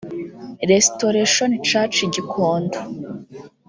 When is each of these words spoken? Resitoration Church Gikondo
Resitoration 0.71 1.49
Church 1.67 1.97
Gikondo 2.13 2.79